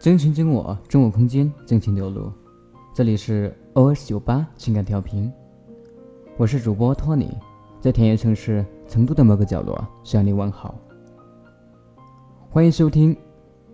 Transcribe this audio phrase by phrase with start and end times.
[0.00, 2.32] 真情真我，真我空间，真情流露。
[2.94, 5.30] 这里是 OS 九八情感调频，
[6.36, 7.36] 我是主播托尼，
[7.80, 10.76] 在田园城市成都的某个角落向你问好。
[12.48, 13.14] 欢迎收听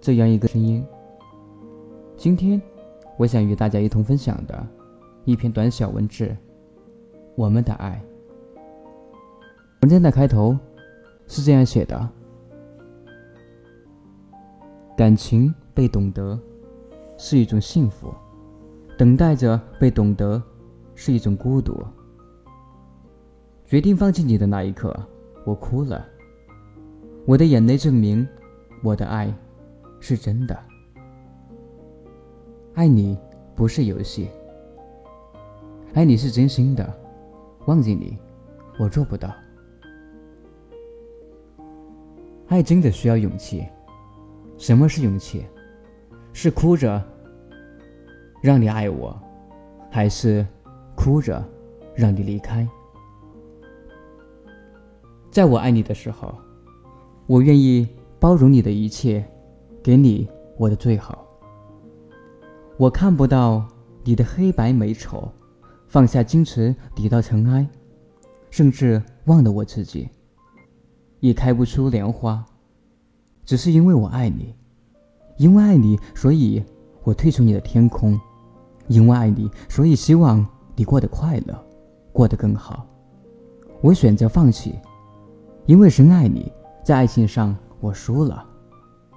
[0.00, 0.82] 这样一个声音。
[2.16, 2.60] 今天，
[3.18, 4.66] 我想与大家一同分享的
[5.26, 6.34] 一篇短小文字：
[7.36, 8.02] 我们的爱。
[9.82, 10.58] 文章的开头
[11.26, 12.08] 是这样写的。
[14.96, 16.38] 感情被懂得
[17.18, 18.14] 是一种幸福，
[18.96, 20.40] 等待着被懂得
[20.94, 21.84] 是一种孤独。
[23.66, 24.94] 决定放弃你的那一刻，
[25.44, 26.06] 我哭了。
[27.26, 28.26] 我的眼泪证明
[28.82, 29.34] 我的爱
[29.98, 30.56] 是真的。
[32.74, 33.18] 爱你
[33.54, 34.28] 不是游戏，
[35.94, 36.94] 爱你是真心的。
[37.66, 38.18] 忘记你，
[38.78, 39.32] 我做不到。
[42.48, 43.66] 爱真的需要勇气。
[44.58, 45.44] 什么是勇气？
[46.34, 47.00] 是哭着
[48.42, 49.16] 让你爱我，
[49.88, 50.44] 还是
[50.96, 51.42] 哭着
[51.94, 52.68] 让你离开？
[55.30, 56.34] 在我爱你的时候，
[57.28, 59.24] 我愿意包容你的一切，
[59.80, 61.24] 给你我的最好。
[62.78, 63.64] 我看不到
[64.02, 65.30] 你的黑白美丑，
[65.86, 67.66] 放下矜持，抵到尘埃，
[68.50, 70.10] 甚至忘了我自己，
[71.20, 72.44] 也开不出莲花。
[73.44, 74.52] 只是因为我爱你，
[75.36, 76.62] 因为爱你，所以
[77.02, 78.18] 我退出你的天空；
[78.88, 81.66] 因为爱你，所以希望你过得快乐，
[82.12, 82.86] 过得更好。
[83.80, 84.78] 我选择放弃，
[85.66, 86.52] 因为深爱你，
[86.84, 88.44] 在爱情上我输了，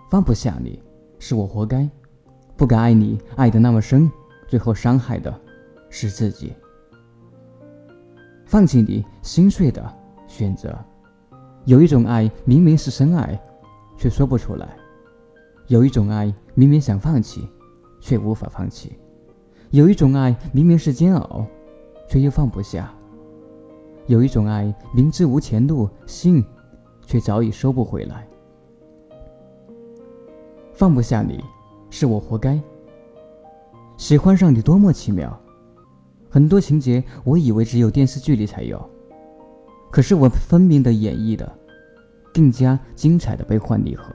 [0.10, 0.82] 放不下你，
[1.20, 1.90] 是我活该。
[2.56, 4.12] 不敢爱你，爱得那么深，
[4.48, 5.34] 最后伤害的
[5.90, 6.54] 是自己。
[8.46, 9.94] 放弃你，心碎的
[10.28, 10.76] 选择。
[11.66, 13.40] 有一种爱，明明是深爱。
[13.98, 14.78] 却说不出来。
[15.68, 17.48] 有一种爱，明明想放弃，
[18.00, 18.90] 却无法放弃；
[19.72, 21.46] 有一种爱，明明是煎熬，
[22.08, 22.86] 却又放不下；
[24.06, 26.44] 有一种爱，明知无前路，心
[27.06, 28.26] 却早已收不回来。
[30.74, 31.44] 放不下你，
[31.90, 32.58] 是我活该。
[33.98, 35.38] 喜欢上你多么奇妙，
[36.30, 38.90] 很多情节我以为只有电视剧里才有，
[39.92, 41.52] 可是我分明的演绎的。
[42.34, 44.14] 更加精彩的悲欢离合，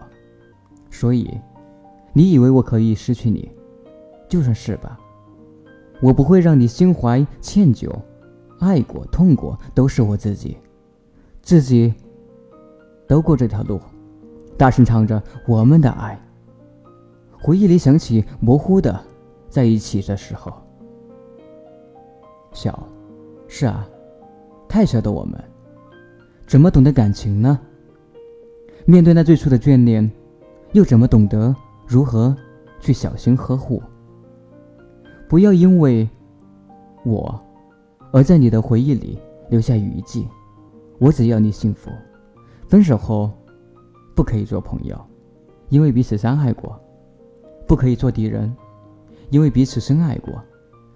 [0.88, 1.28] 所以，
[2.12, 3.50] 你以为我可以失去你，
[4.28, 4.99] 就算是吧。
[6.00, 7.89] 我不会让你心怀歉疚，
[8.59, 10.56] 爱过、痛过都是我自己，
[11.43, 11.95] 自己
[13.06, 13.81] 都过这条路，
[14.56, 16.21] 大声唱着我们的爱。
[17.41, 19.00] 回忆里想起模糊的
[19.49, 20.53] 在一起的时候，
[22.53, 22.87] 小，
[23.49, 23.89] 是啊，
[24.69, 25.43] 太小的我们，
[26.47, 27.59] 怎么懂得感情呢？
[28.84, 30.11] 面对那最初的眷恋，
[30.73, 31.55] 又怎么懂得
[31.87, 32.34] 如何
[32.81, 33.82] 去小心呵护？
[35.28, 36.09] 不要因为
[37.04, 37.41] 我
[38.12, 40.26] 而在你的回忆里留下余迹。
[40.98, 41.91] 我只要你幸福。
[42.69, 43.31] 分手后
[44.15, 44.98] 不可以做朋友，
[45.69, 46.72] 因为彼此伤害过；
[47.66, 48.54] 不可以做敌人，
[49.31, 50.43] 因为彼此深爱过。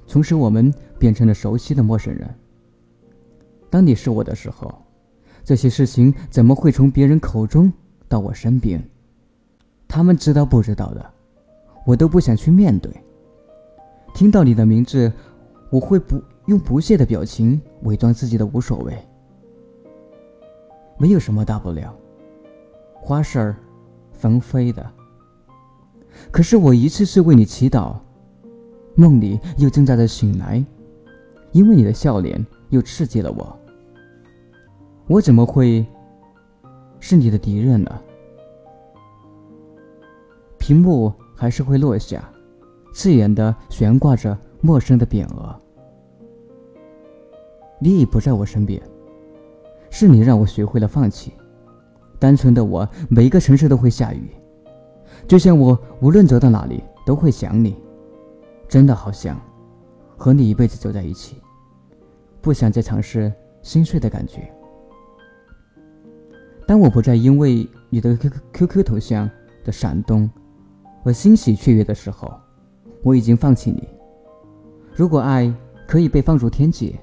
[0.07, 2.33] 从此我们变成了熟悉的陌生人。
[3.69, 4.73] 当你是我的时候。
[5.45, 7.73] 这些事情怎么会从别人口中
[8.09, 8.83] 到我身边？
[9.89, 11.11] 他们知道不知道的，
[11.85, 12.93] 我都不想去面对。
[14.15, 15.13] 听到你的名字，
[15.71, 18.97] 我会不用不屑的表情伪装自己的无所谓。
[20.99, 21.95] 没有什么大不了，
[22.95, 23.57] 花事儿
[24.13, 24.91] 纷飞的。
[26.31, 27.95] 可是我一次次为你祈祷，
[28.95, 30.65] 梦里又挣扎着醒来，
[31.53, 33.59] 因为你的笑脸又刺激了我。
[35.07, 35.85] 我怎么会
[36.99, 38.01] 是你的敌人呢？
[40.67, 42.29] 屏幕还是会落下，
[42.93, 45.55] 刺眼的悬挂着陌生的匾额。
[47.79, 48.83] 你已不在我身边，
[49.91, 51.33] 是你让我学会了放弃。
[52.19, 54.29] 单纯的我，每一个城市都会下雨，
[55.29, 57.77] 就像我无论走到哪里都会想你。
[58.67, 59.41] 真的好想
[60.17, 61.37] 和你一辈子走在一起，
[62.41, 64.53] 不想再尝试心碎的感觉。
[66.67, 68.17] 当我不再因为你的
[68.53, 69.31] QQQ 头像
[69.65, 70.29] 的闪动
[71.07, 72.35] 和欣喜雀跃的时候，
[73.05, 73.89] 我已经放弃你。
[74.93, 75.55] 如果爱
[75.87, 76.99] 可以被放入天界，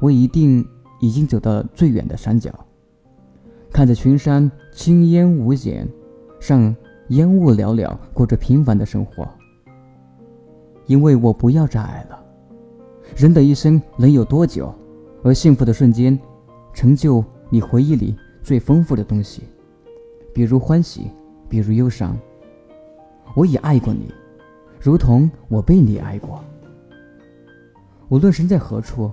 [0.00, 0.66] 我一定
[1.00, 2.52] 已经走到最远的山脚，
[3.70, 5.88] 看着群山青烟无减，
[6.40, 6.74] 上
[7.10, 9.24] 烟雾袅袅，过着平凡的生活。
[10.86, 12.20] 因为我不要再爱了。
[13.14, 14.74] 人的一生能有多久？
[15.22, 16.18] 而幸福的瞬间，
[16.74, 18.16] 成就你回忆里。
[18.42, 19.44] 最丰富的东西，
[20.34, 21.12] 比如欢喜，
[21.48, 22.18] 比如忧伤。
[23.34, 24.12] 我已爱过你，
[24.80, 26.42] 如同我被你爱过。
[28.08, 29.10] 无论身在何处，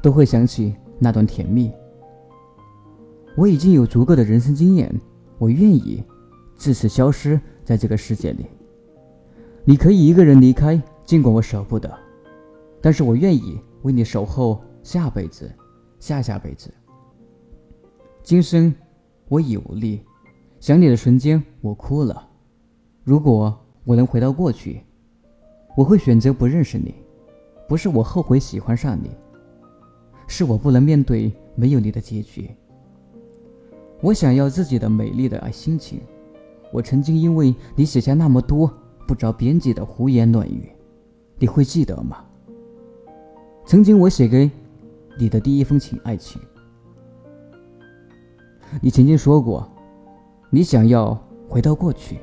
[0.00, 1.70] 都会想起那段甜蜜。
[3.36, 4.92] 我已经有足够的人生经验，
[5.38, 6.02] 我愿意
[6.56, 8.46] 自此消失在这个世界里。
[9.64, 11.92] 你可以一个人离开，尽管我舍不得，
[12.80, 15.50] 但是我愿意为你守候下辈子、
[15.98, 16.72] 下下辈子。
[18.22, 18.74] 今生
[19.28, 20.00] 我已无力，
[20.60, 22.29] 想你的瞬间我哭了。
[23.02, 24.82] 如果我能回到过去，
[25.76, 26.94] 我会选择不认识你。
[27.68, 29.10] 不是我后悔喜欢上你，
[30.26, 32.50] 是我不能面对没有你的结局。
[34.00, 36.00] 我想要自己的美丽的爱心情。
[36.72, 38.72] 我曾经因为你写下那么多
[39.06, 40.68] 不着边际的胡言乱语，
[41.38, 42.24] 你会记得吗？
[43.64, 44.50] 曾经我写给
[45.18, 46.40] 你的第一封情爱情，
[48.80, 49.68] 你曾经说过，
[50.48, 51.16] 你想要
[51.48, 52.18] 回到过去，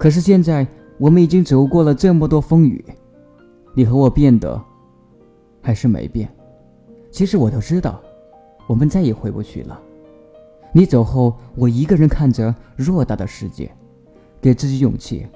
[0.00, 0.66] 可是现在
[0.96, 2.82] 我们已经走过了这么多风雨。
[3.74, 4.58] 你和我变得
[5.60, 6.26] 还是没变，
[7.10, 8.00] 其实我都知道，
[8.66, 9.78] 我们再也回不去了。
[10.72, 13.70] 你走后，我一个人看着偌大的世界，
[14.40, 15.26] 给自己勇气。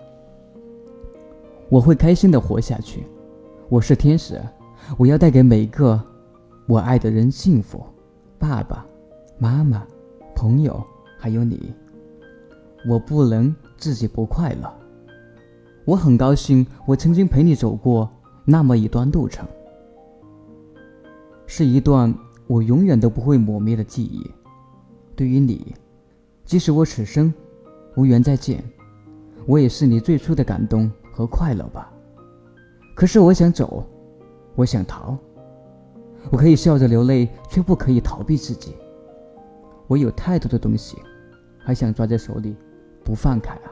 [1.68, 3.04] 我会开心的活下去。
[3.68, 4.40] 我是天使，
[4.96, 6.00] 我要带给每个
[6.66, 7.84] 我爱的人幸福。
[8.38, 8.86] 爸爸
[9.38, 9.86] 妈妈、
[10.34, 10.82] 朋友，
[11.18, 11.70] 还有你，
[12.88, 14.72] 我不能自己不快乐。
[15.84, 18.10] 我很高兴，我曾经陪你走过。
[18.46, 19.48] 那么一段路程，
[21.46, 22.14] 是一段
[22.46, 24.30] 我永远都不会磨灭的记忆。
[25.16, 25.74] 对于你，
[26.44, 27.32] 即使我此生
[27.96, 28.62] 无缘再见，
[29.46, 31.90] 我也是你最初的感动和快乐吧。
[32.94, 33.82] 可是我想走，
[34.56, 35.16] 我想逃，
[36.30, 38.74] 我可以笑着流泪，却不可以逃避自己。
[39.86, 40.98] 我有太多的东西，
[41.58, 42.54] 还想抓在手里
[43.04, 43.70] 不放开啊！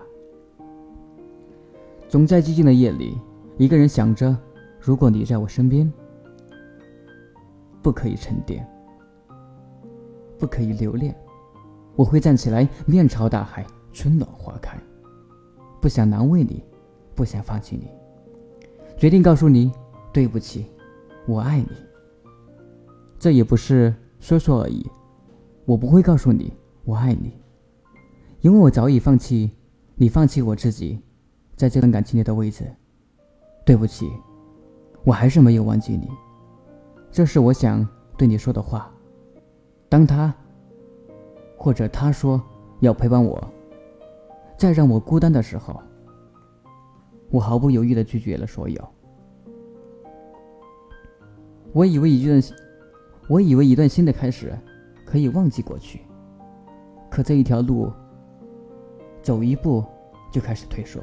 [2.08, 3.19] 总在寂静的夜里，
[3.56, 4.37] 一个人想着。
[4.79, 5.90] 如果你在我身边，
[7.81, 8.69] 不可以沉淀，
[10.38, 11.17] 不可以留恋，
[11.94, 14.76] 我会站起来，面朝大海，春暖花开。
[15.81, 16.62] 不想难为你，
[17.14, 17.88] 不想放弃你，
[18.96, 19.73] 决定告诉你
[20.12, 20.67] 对不起，
[21.26, 21.70] 我爱你。
[23.19, 24.84] 这也不是说说而已，
[25.64, 26.52] 我不会告诉你
[26.84, 27.41] 我爱你，
[28.42, 29.50] 因为我早已放弃
[29.94, 31.00] 你放弃我自己
[31.56, 32.70] 在这段感情里的位置。
[33.64, 34.10] 对不起。
[35.04, 36.08] 我还是没有忘记你，
[37.10, 37.86] 这是我想
[38.16, 38.88] 对你说的话。
[39.88, 40.32] 当他
[41.56, 42.40] 或者他说
[42.80, 43.42] 要陪伴我，
[44.56, 45.80] 再让我孤单的时候，
[47.30, 48.88] 我毫不犹豫的拒绝了所有。
[51.72, 52.42] 我以为一段，
[53.28, 54.56] 我以为一段新的开始
[55.04, 56.00] 可以忘记过去，
[57.10, 57.90] 可这一条路，
[59.22, 59.84] 走一步
[60.30, 61.00] 就开始退缩。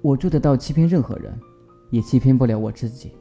[0.00, 1.32] 我做得到欺骗任何人。
[1.92, 3.12] 也欺骗不了我自己，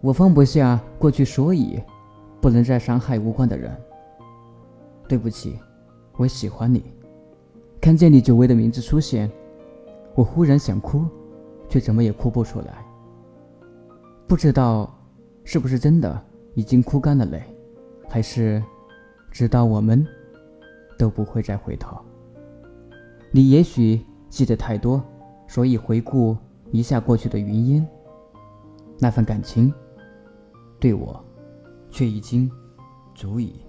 [0.00, 1.78] 我放不下过去，所以
[2.40, 3.70] 不能再伤害无关的人。
[5.06, 5.58] 对不起，
[6.16, 6.82] 我喜欢你。
[7.82, 9.30] 看见你久违的名字出现，
[10.14, 11.04] 我忽然想哭，
[11.68, 12.82] 却怎么也哭不出来。
[14.26, 14.90] 不知道
[15.44, 16.18] 是不是真的
[16.54, 17.42] 已经哭干了泪，
[18.08, 18.64] 还是
[19.30, 20.02] 直到我们
[20.98, 21.94] 都不会再回头。
[23.36, 24.00] 你也许
[24.30, 25.04] 记得太多，
[25.46, 26.34] 所以回顾。
[26.72, 27.86] 一下过去的云烟，
[28.98, 29.70] 那份感情，
[30.80, 31.22] 对我，
[31.90, 32.50] 却已经
[33.14, 33.60] 足以。